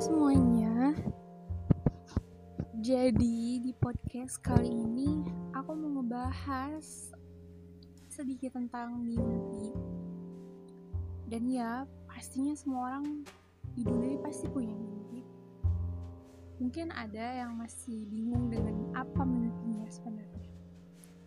[0.00, 0.96] semuanya.
[2.80, 7.12] Jadi di podcast kali ini aku mau ngebahas
[8.08, 9.76] sedikit tentang mimpi.
[11.28, 13.28] Dan ya, pastinya semua orang
[13.76, 15.20] di dunia ini pasti punya mimpi.
[16.64, 20.48] Mungkin ada yang masih bingung dengan apa mimpinya sebenarnya.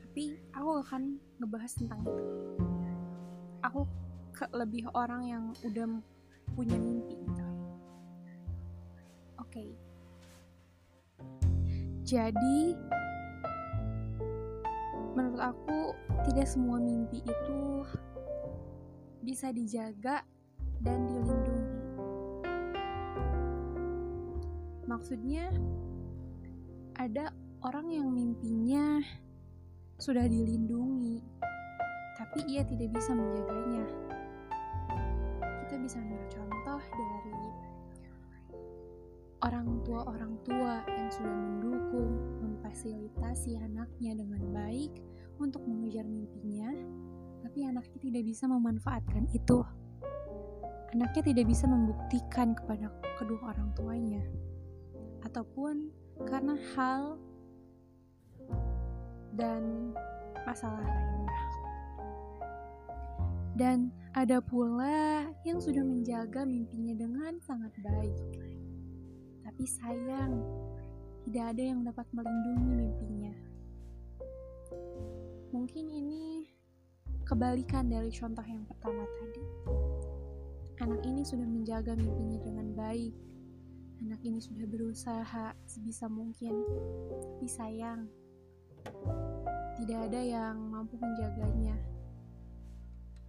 [0.00, 2.24] Tapi aku akan ngebahas tentang itu.
[3.68, 3.84] Aku
[4.32, 6.00] ke lebih orang yang udah
[6.56, 7.21] punya mimpi
[9.52, 9.68] Oke.
[12.08, 12.72] Jadi
[15.12, 15.92] menurut aku
[16.24, 17.84] tidak semua mimpi itu
[19.20, 20.24] bisa dijaga
[20.80, 21.68] dan dilindungi.
[24.88, 25.52] Maksudnya
[26.96, 29.04] ada orang yang mimpinya
[30.00, 31.20] sudah dilindungi,
[32.16, 33.84] tapi ia tidak bisa menjaganya.
[35.68, 37.32] Kita bisa ambil contoh dari
[39.42, 42.12] orang tua-orang tua yang sudah mendukung,
[42.46, 45.02] memfasilitasi anaknya dengan baik
[45.42, 46.70] untuk mengejar mimpinya,
[47.42, 49.66] tapi anaknya tidak bisa memanfaatkan itu.
[50.94, 52.86] Anaknya tidak bisa membuktikan kepada
[53.18, 54.22] kedua orang tuanya,
[55.26, 55.90] ataupun
[56.22, 57.18] karena hal
[59.34, 59.90] dan
[60.46, 61.38] masalah lainnya.
[63.52, 68.16] Dan ada pula yang sudah menjaga mimpinya dengan sangat baik
[69.52, 70.40] tapi sayang,
[71.28, 73.36] tidak ada yang dapat melindungi mimpinya.
[75.52, 76.48] Mungkin ini
[77.28, 79.44] kebalikan dari contoh yang pertama tadi.
[80.80, 83.12] Anak ini sudah menjaga mimpinya dengan baik.
[84.00, 86.56] Anak ini sudah berusaha sebisa mungkin,
[87.12, 88.08] tapi sayang,
[89.76, 91.76] tidak ada yang mampu menjaganya.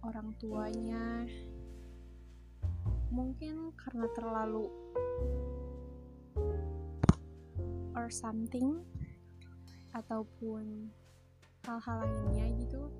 [0.00, 1.28] Orang tuanya
[3.12, 4.72] mungkin karena terlalu
[8.04, 8.84] or something
[9.96, 10.92] ataupun
[11.64, 12.92] hal-hal lainnya gitu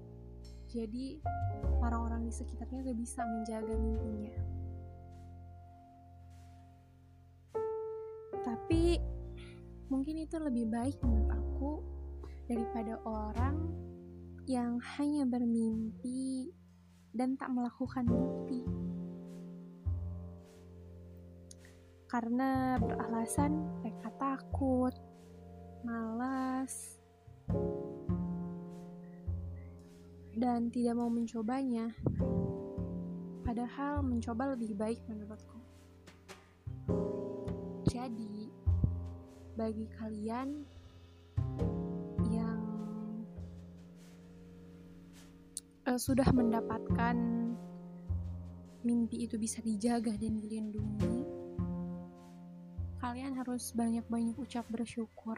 [0.75, 1.23] jadi
[1.79, 4.35] orang-orang di sekitarnya gak bisa menjaga mimpinya.
[8.43, 8.99] Tapi
[9.87, 11.73] mungkin itu lebih baik menurut aku
[12.51, 13.71] daripada orang
[14.51, 16.51] yang hanya bermimpi
[17.15, 18.67] dan tak melakukan bukti
[22.15, 24.95] karena beralasan mereka takut,
[25.83, 27.03] malas,
[30.39, 31.91] dan tidak mau mencobanya.
[33.43, 35.59] Padahal mencoba lebih baik menurutku.
[37.91, 38.47] Jadi,
[39.59, 40.63] bagi kalian
[42.31, 42.63] yang
[45.91, 47.19] uh, sudah mendapatkan
[48.87, 51.24] mimpi itu bisa dijaga dan dilindungi,
[53.05, 55.37] kalian harus banyak-banyak ucap bersyukur.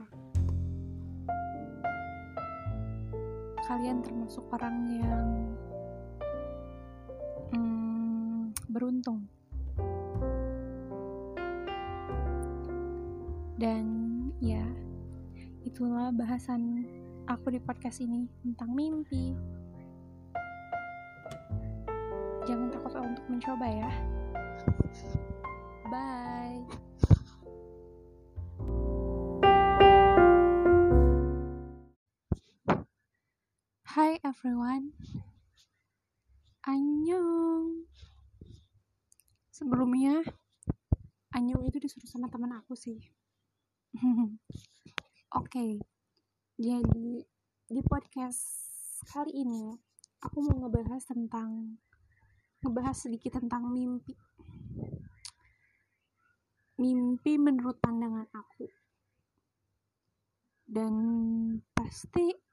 [3.66, 5.26] Kalian termasuk orang yang
[7.50, 9.26] hmm, beruntung.
[13.58, 13.84] Dan
[14.38, 14.62] ya,
[15.66, 16.86] itulah bahasan
[17.26, 19.34] aku di podcast ini tentang mimpi.
[22.46, 23.90] Jangan takut untuk mencoba ya.
[25.90, 26.85] Bye.
[34.36, 34.92] Everyone.
[36.68, 37.88] Annyeong.
[39.48, 40.20] Sebelumnya
[41.32, 43.00] Annyeong itu disuruh sama teman aku sih.
[43.96, 44.28] Oke.
[45.40, 45.72] Okay.
[46.60, 47.24] Jadi
[47.64, 48.44] di podcast
[49.08, 49.72] kali ini
[50.20, 51.80] aku mau ngebahas tentang
[52.60, 54.12] ngebahas sedikit tentang mimpi.
[56.76, 58.68] Mimpi menurut pandangan aku.
[60.68, 60.92] Dan
[61.72, 62.45] pasti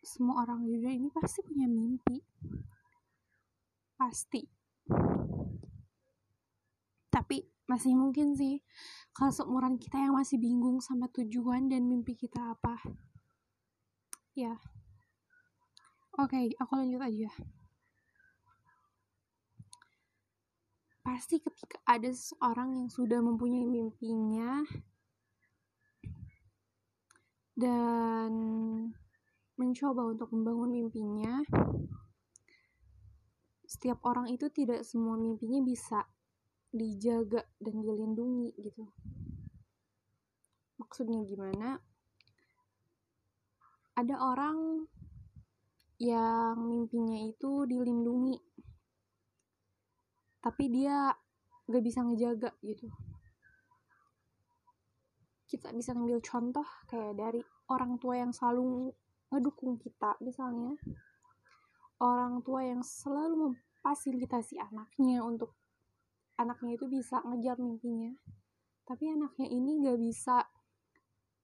[0.00, 2.20] semua orang dunia ini pasti punya mimpi.
[3.96, 4.42] Pasti.
[7.12, 7.36] Tapi
[7.68, 8.58] masih mungkin sih
[9.14, 12.80] kalau seumuran kita yang masih bingung sama tujuan dan mimpi kita apa.
[14.32, 14.56] Ya.
[16.18, 17.30] Oke okay, aku lanjut aja.
[21.00, 24.64] Pasti ketika ada seseorang yang sudah mempunyai mimpinya
[27.56, 28.32] dan
[29.60, 31.44] mencoba untuk membangun mimpinya,
[33.68, 36.08] setiap orang itu tidak semua mimpinya bisa
[36.72, 38.88] dijaga dan dilindungi gitu.
[40.80, 41.76] Maksudnya gimana?
[44.00, 44.88] Ada orang
[46.00, 48.40] yang mimpinya itu dilindungi,
[50.40, 51.12] tapi dia
[51.68, 52.88] gak bisa ngejaga gitu.
[55.50, 58.94] kita bisa ngambil contoh kayak dari orang tua yang selalu
[59.30, 60.76] ngedukung kita misalnya.
[62.00, 65.52] Orang tua yang selalu memfasilitasi anaknya untuk
[66.40, 68.12] anaknya itu bisa ngejar mimpinya.
[68.88, 70.48] Tapi anaknya ini gak bisa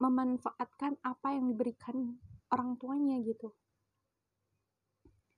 [0.00, 2.17] memanfaatkan apa yang diberikan
[2.53, 3.53] orang tuanya gitu.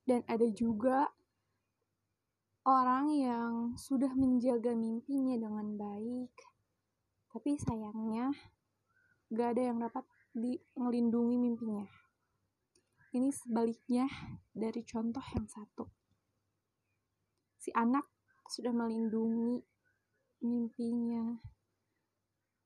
[0.07, 1.11] Dan ada juga
[2.65, 6.33] orang yang sudah menjaga mimpinya dengan baik
[7.29, 8.33] tapi sayangnya
[9.29, 11.85] gak ada yang dapat di ngelindungi mimpinya.
[13.19, 14.07] Ini sebaliknya
[14.55, 15.91] dari contoh yang satu.
[17.59, 18.07] Si anak
[18.47, 19.59] sudah melindungi
[20.47, 21.35] mimpinya,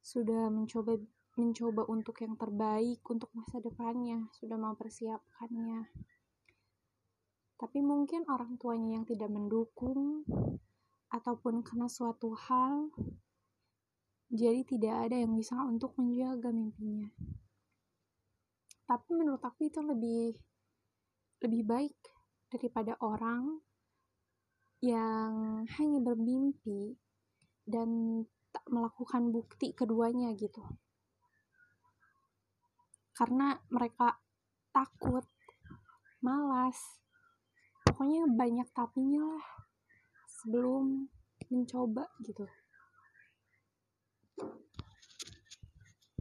[0.04, 1.00] sudah mencoba
[1.40, 5.88] mencoba untuk yang terbaik untuk masa depannya, sudah mempersiapkannya.
[7.56, 10.28] Tapi mungkin orang tuanya yang tidak mendukung
[11.08, 12.92] ataupun karena suatu hal
[14.28, 17.08] jadi tidak ada yang bisa untuk menjaga mimpinya.
[18.86, 20.36] Tapi menurut aku itu lebih
[21.42, 21.98] lebih baik
[22.52, 23.58] daripada orang
[24.82, 26.98] yang hanya bermimpi
[27.62, 30.60] dan tak melakukan bukti keduanya gitu.
[33.14, 34.18] Karena mereka
[34.74, 35.24] takut,
[36.20, 36.76] malas,
[37.86, 39.46] pokoknya banyak tapinya lah
[40.26, 41.06] sebelum
[41.48, 42.48] mencoba gitu.